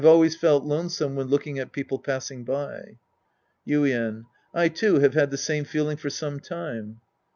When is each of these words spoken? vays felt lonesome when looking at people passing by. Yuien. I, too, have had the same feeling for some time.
vays 0.01 0.35
felt 0.35 0.63
lonesome 0.63 1.15
when 1.15 1.27
looking 1.27 1.59
at 1.59 1.71
people 1.71 1.99
passing 1.99 2.43
by. 2.43 2.97
Yuien. 3.67 4.23
I, 4.51 4.69
too, 4.69 4.97
have 4.97 5.13
had 5.13 5.29
the 5.29 5.37
same 5.37 5.63
feeling 5.63 5.95
for 5.97 6.09
some 6.09 6.39
time. 6.39 7.01